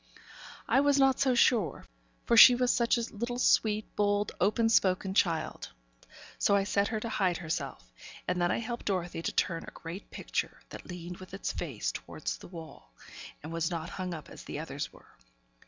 I 0.67 0.79
was 0.79 0.97
not 0.97 1.19
so 1.19 1.35
sure, 1.35 1.85
for 2.25 2.35
she 2.35 2.55
was 2.55 2.73
such 2.73 2.97
a 2.97 3.01
little 3.15 3.37
sweet, 3.37 3.95
bold, 3.95 4.31
open 4.41 4.67
spoken 4.69 5.13
child, 5.13 5.69
so 6.39 6.55
I 6.55 6.63
set 6.63 6.87
her 6.87 6.99
to 7.01 7.07
hide 7.07 7.37
herself; 7.37 7.93
and 8.27 8.41
then 8.41 8.49
I 8.49 8.57
helped 8.57 8.87
Dorothy 8.87 9.21
to 9.21 9.31
turn 9.31 9.63
a 9.63 9.69
great 9.71 10.09
picture, 10.09 10.59
that 10.69 10.87
leaned 10.87 11.17
with 11.17 11.35
its 11.35 11.51
face 11.53 11.91
towards 11.91 12.37
the 12.37 12.47
wall, 12.47 12.91
and 13.43 13.53
was 13.53 13.69
not 13.69 13.91
hung 13.91 14.11
up 14.15 14.27
as 14.31 14.43
the 14.45 14.57
others 14.57 14.91
were. 14.91 15.19